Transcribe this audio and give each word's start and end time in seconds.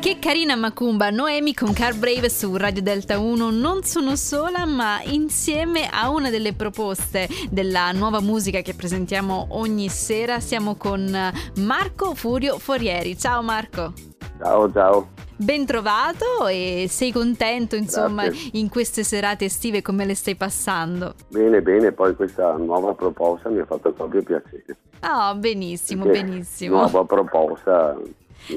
che 0.00 0.18
carina 0.20 0.54
Macumba, 0.54 1.10
Noemi 1.10 1.54
con 1.54 1.72
Car 1.72 1.96
Brave 1.96 2.30
su 2.30 2.56
Radio 2.56 2.82
Delta 2.82 3.18
1. 3.18 3.50
Non 3.50 3.82
sono 3.82 4.14
sola, 4.14 4.64
ma 4.64 5.00
insieme 5.02 5.88
a 5.90 6.10
una 6.10 6.30
delle 6.30 6.52
proposte 6.52 7.26
della 7.50 7.90
nuova 7.90 8.20
musica 8.20 8.60
che 8.60 8.74
presentiamo 8.74 9.48
ogni 9.50 9.88
sera 9.88 10.38
siamo 10.38 10.76
con 10.76 11.32
Marco 11.56 12.14
Furio 12.14 12.58
Forieri. 12.58 13.18
Ciao 13.18 13.42
Marco. 13.42 13.92
Ciao, 14.40 14.70
ciao. 14.70 15.08
Ben 15.36 15.66
trovato 15.66 16.46
e 16.46 16.86
sei 16.88 17.10
contento 17.10 17.74
insomma 17.74 18.24
Grazie. 18.24 18.50
in 18.52 18.68
queste 18.68 19.02
serate 19.02 19.46
estive 19.46 19.82
come 19.82 20.04
le 20.04 20.14
stai 20.14 20.36
passando? 20.36 21.14
Bene, 21.28 21.60
bene, 21.60 21.90
poi 21.90 22.14
questa 22.14 22.56
nuova 22.56 22.94
proposta 22.94 23.48
mi 23.48 23.58
ha 23.58 23.64
fatto 23.64 23.92
proprio 23.92 24.22
piacere. 24.22 24.76
Oh, 25.02 25.34
benissimo, 25.34 26.04
Perché 26.04 26.24
benissimo. 26.24 26.76
Nuova 26.76 27.04
proposta. 27.04 27.96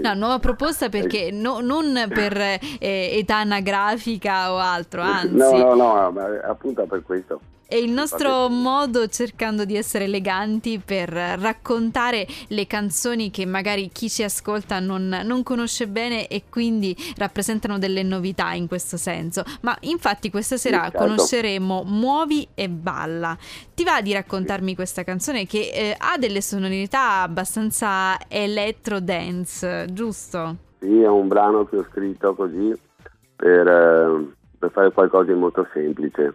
No, 0.02 0.14
nuova 0.14 0.40
proposta 0.40 0.90
perché 0.90 1.32
no- 1.32 1.60
non 1.60 1.94
per 2.08 2.38
eh, 2.38 2.60
età 2.80 3.38
anagrafica 3.38 4.52
o 4.54 4.58
altro, 4.58 5.02
anzi. 5.02 5.36
No, 5.36 5.52
no, 5.52 5.74
no, 5.74 6.12
ma 6.12 6.26
appunto 6.44 6.86
per 6.86 7.04
questo. 7.04 7.40
È 7.72 7.76
il 7.76 7.90
nostro 7.90 8.50
modo 8.50 9.08
cercando 9.08 9.64
di 9.64 9.78
essere 9.78 10.04
eleganti 10.04 10.82
per 10.84 11.08
raccontare 11.08 12.28
le 12.50 12.68
canzoni 12.68 13.32
che 13.32 13.46
magari 13.46 13.88
chi 13.94 14.10
ci 14.10 14.24
ascolta 14.24 14.82
non, 14.82 15.22
non 15.24 15.42
conosce 15.42 15.88
bene 15.88 16.28
e 16.28 16.44
quindi 16.50 16.94
rappresentano 17.16 17.80
delle 17.80 18.04
novità 18.04 18.52
in 18.52 18.68
questo 18.68 18.98
senso. 18.98 19.44
Ma 19.62 19.74
infatti 19.84 20.30
questa 20.30 20.58
sera 20.58 20.82
certo. 20.82 20.98
conosceremo 20.98 21.84
Muovi 21.86 22.46
e 22.56 22.68
Balla. 22.68 23.38
Ti 23.74 23.86
va 23.86 24.02
di 24.02 24.12
raccontarmi 24.12 24.76
questa 24.76 25.06
canzone 25.06 25.46
che 25.46 25.72
eh, 25.74 25.96
ha 25.98 26.18
delle 26.18 26.42
sonorità 26.42 27.22
abbastanza 27.22 28.18
electro 28.28 29.00
dance, 29.00 29.88
giusto? 29.94 30.58
Sì, 30.80 31.00
è 31.00 31.08
un 31.08 31.30
brano 31.30 31.64
che 31.64 31.78
ho 31.78 31.86
scritto 31.90 32.36
così 32.36 32.78
per, 33.34 33.66
eh, 33.66 34.28
per 34.60 34.72
fare 34.72 34.92
qualcosa 34.92 35.32
di 35.32 35.40
molto 35.40 35.66
semplice. 35.72 36.34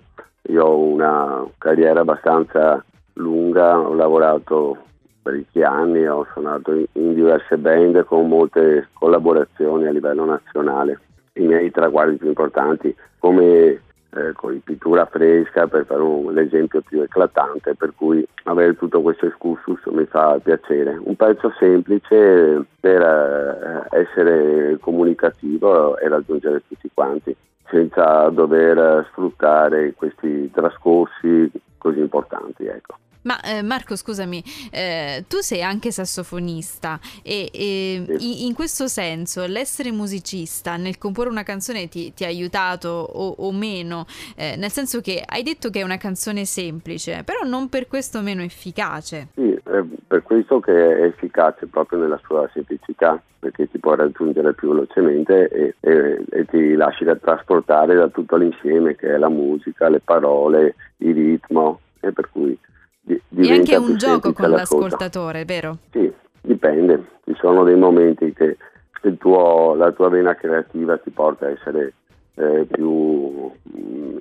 Io 0.48 0.64
ho 0.64 0.78
una 0.78 1.44
carriera 1.58 2.00
abbastanza 2.00 2.84
lunga, 3.14 3.78
ho 3.78 3.94
lavorato 3.94 4.78
parecchi 5.22 5.62
anni, 5.62 6.06
ho 6.06 6.26
suonato 6.32 6.72
in, 6.72 7.14
diverse 7.14 7.56
band 7.58 8.04
con 8.04 8.28
molte 8.28 8.88
collaborazioni 8.92 9.86
a 9.86 9.90
livello 9.90 10.24
nazionale. 10.24 11.00
I 11.32 11.42
miei 11.42 11.70
traguardi 11.70 12.16
più 12.16 12.28
importanti 12.28 12.94
come 13.18 13.80
eh, 14.16 14.32
con 14.34 14.58
pittura 14.62 15.04
fresca 15.06 15.66
per 15.66 15.84
fare 15.84 16.00
un, 16.00 16.32
l'esempio 16.32 16.80
più 16.80 17.02
eclatante, 17.02 17.74
per 17.74 17.92
cui 17.96 18.26
avere 18.44 18.76
tutto 18.76 19.02
questo 19.02 19.26
excursus 19.26 19.84
mi 19.86 20.06
fa 20.06 20.38
piacere. 20.42 20.96
Un 21.02 21.16
pezzo 21.16 21.52
semplice 21.58 22.64
per 22.78 23.02
eh, 23.02 23.98
essere 23.98 24.78
comunicativo 24.80 25.98
e 25.98 26.08
raggiungere 26.08 26.62
tutti 26.68 26.88
quanti, 26.94 27.36
senza 27.70 28.28
dover 28.30 29.08
sfruttare 29.10 29.94
questi 29.94 30.50
trascorsi 30.50 31.50
così 31.78 31.98
importanti. 32.00 32.64
Ecco. 32.64 32.96
Ma 33.22 33.40
eh, 33.40 33.60
Marco, 33.60 33.96
scusami, 33.96 34.40
eh, 34.70 35.24
tu 35.26 35.38
sei 35.38 35.60
anche 35.60 35.90
sassofonista 35.90 37.00
e, 37.24 37.50
e 37.52 38.04
Sì. 38.18 38.42
in, 38.42 38.46
in 38.46 38.54
questo 38.54 38.86
senso 38.86 39.44
l'essere 39.46 39.90
musicista 39.90 40.76
nel 40.76 40.96
comporre 40.96 41.28
una 41.30 41.42
canzone 41.42 41.88
ti, 41.88 42.14
ti 42.14 42.22
ha 42.22 42.28
aiutato 42.28 42.88
o, 42.88 43.34
o 43.38 43.50
meno? 43.50 44.06
Eh, 44.36 44.54
nel 44.56 44.70
senso 44.70 45.00
che 45.00 45.24
hai 45.26 45.42
detto 45.42 45.70
che 45.70 45.80
è 45.80 45.82
una 45.82 45.96
canzone 45.96 46.44
semplice, 46.44 47.24
però 47.24 47.40
non 47.42 47.68
per 47.68 47.88
questo 47.88 48.20
meno 48.20 48.42
efficace. 48.42 49.30
Sì, 49.34 49.55
è 49.66 49.82
per 50.06 50.22
questo 50.22 50.60
che 50.60 50.72
è 50.98 51.02
efficace 51.04 51.66
proprio 51.66 51.98
nella 51.98 52.20
sua 52.24 52.48
semplicità, 52.52 53.20
perché 53.38 53.68
ti 53.68 53.78
può 53.78 53.94
raggiungere 53.94 54.54
più 54.54 54.70
velocemente 54.70 55.48
e, 55.48 55.74
e- 55.80 56.24
e 56.30 56.44
ti 56.46 56.74
lasci 56.74 57.04
da 57.04 57.16
trasportare 57.16 57.94
da 57.94 58.08
tutto 58.08 58.36
l'insieme 58.36 58.94
che 58.94 59.14
è 59.14 59.16
la 59.18 59.28
musica, 59.28 59.88
le 59.88 60.00
parole, 60.00 60.74
il 60.98 61.14
ritmo 61.14 61.80
e 62.00 62.12
per 62.12 62.28
cui 62.30 62.56
di- 63.00 63.14
E 63.14 63.20
diventa 63.28 63.76
anche 63.76 63.90
un 63.90 63.96
gioco 63.98 64.32
con 64.32 64.50
l'ascolto. 64.50 64.84
l'ascoltatore, 64.86 65.44
vero? 65.44 65.78
Sì, 65.90 66.12
dipende, 66.40 67.04
ci 67.24 67.34
sono 67.40 67.64
dei 67.64 67.76
momenti 67.76 68.32
che 68.32 68.56
il 69.02 69.16
tuo- 69.18 69.74
la 69.74 69.90
tua 69.92 70.08
vena 70.08 70.34
creativa 70.34 70.96
ti 70.98 71.10
porta 71.10 71.46
a 71.46 71.50
essere 71.50 71.92
eh, 72.38 72.66
più, 72.70 73.50
mm, 73.78 74.16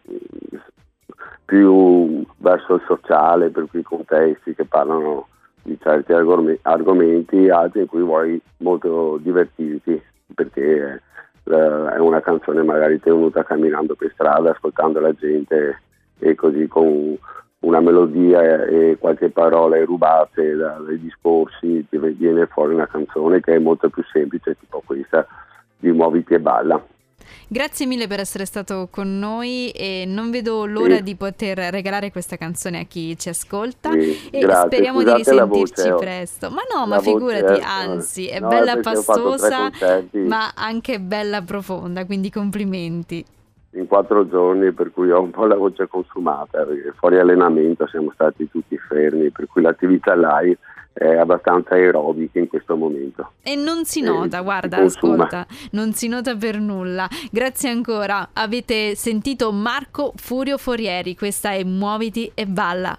più 1.46 2.26
verso 2.38 2.76
il 2.76 2.84
sociale, 2.86 3.50
per 3.50 3.68
cui 3.70 3.84
contesti 3.84 4.56
che 4.56 4.66
parlano 4.66 5.28
di 5.62 5.78
certi 5.82 6.14
argom- 6.14 6.58
argomenti, 6.62 7.50
altri 7.50 7.82
in 7.82 7.88
cui 7.88 8.02
vuoi 8.02 8.40
molto 8.58 9.18
divertirti, 9.22 10.02
perché 10.34 11.02
eh, 11.44 11.90
è 11.94 11.98
una 11.98 12.22
canzone 12.22 12.64
magari 12.64 13.00
tenuta 13.00 13.44
camminando 13.44 13.96
per 13.96 14.12
strada, 14.14 14.52
ascoltando 14.52 15.00
la 15.00 15.14
gente 15.14 15.82
e 16.20 16.36
così 16.36 16.68
con 16.68 17.18
una 17.60 17.80
melodia 17.80 18.66
e 18.66 18.98
qualche 19.00 19.30
parola 19.30 19.84
rubate 19.84 20.56
da- 20.56 20.80
dai 20.86 21.00
discorsi 21.00 21.86
viene 21.90 22.46
fuori 22.46 22.74
una 22.74 22.88
canzone 22.88 23.40
che 23.40 23.56
è 23.56 23.60
molto 23.60 23.90
più 23.90 24.04
semplice, 24.12 24.56
tipo 24.60 24.84
questa 24.86 25.26
di 25.78 25.92
Muoviti 25.92 26.36
e 26.36 26.40
balla. 26.40 26.84
Grazie 27.48 27.86
mille 27.86 28.08
per 28.08 28.20
essere 28.20 28.46
stato 28.46 28.88
con 28.90 29.20
noi 29.20 29.70
e 29.70 30.06
non 30.08 30.32
vedo 30.32 30.66
l'ora 30.66 30.96
Sì. 30.96 31.04
di 31.04 31.16
poter 31.16 31.58
regalare 31.58 32.12
questa 32.12 32.38
canzone 32.38 32.80
a 32.80 32.84
chi 32.86 33.16
ci 33.18 33.30
ascolta 33.30 33.92
Sì, 33.92 34.30
e 34.32 34.40
grazie. 34.40 34.66
speriamo 34.66 35.04
di 35.04 35.10
Scusate 35.12 35.34
la 35.36 35.44
risentirci 35.44 35.82
voce, 35.82 35.92
oh. 35.92 35.98
presto. 35.98 36.50
Ma 36.50 36.62
no, 36.74 36.88
ma 36.88 36.96
La 36.96 37.02
voce 37.02 37.12
figurati, 37.12 37.60
è- 37.60 37.64
anzi, 37.64 38.28
è 38.28 38.40
no, 38.40 38.48
bella 38.48 38.78
pastosa, 38.78 39.70
ma 40.26 40.52
anche 40.56 41.00
bella 41.00 41.42
profonda, 41.44 42.06
quindi 42.06 42.30
complimenti. 42.32 43.24
in 43.76 43.88
quattro 43.88 44.26
giorni 44.30 44.72
per 44.72 44.92
cui 44.94 45.12
ho 45.12 45.20
un 45.22 45.32
po' 45.32 45.46
la 45.46 45.56
voce 45.58 45.88
consumata, 45.90 46.64
perché 46.64 46.94
fuori 46.98 47.20
allenamento 47.20 47.86
siamo 47.88 48.10
stati 48.14 48.50
tutti 48.50 48.78
fermi, 48.78 49.30
per 49.32 49.48
cui 49.48 49.62
l'attività 49.62 50.16
live 50.16 50.58
è 50.98 51.18
abbastanza 51.18 51.76
aerobica 51.76 52.40
in 52.40 52.48
questo 52.48 52.78
momento. 52.78 53.34
E 53.44 53.56
non 53.56 53.84
si 53.84 54.00
Eh, 54.00 54.04
nota, 54.04 54.38
si 54.38 54.44
guarda, 54.44 54.78
ascolta, 54.78 55.46
non 55.72 55.92
si 55.92 56.08
nota 56.08 56.36
per 56.36 56.58
nulla. 56.58 57.08
Grazie 57.32 57.70
ancora. 57.70 58.30
Avete 58.32 58.96
sentito 58.96 59.52
Marco 59.52 60.14
Furio 60.16 60.58
Forieri, 60.58 61.16
questa 61.16 61.52
è 61.52 61.64
Muoviti 61.64 62.32
e 62.34 62.46
balla. 62.46 62.98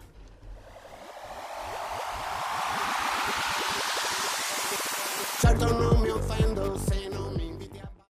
Certo 5.39 5.65
non 5.79 6.16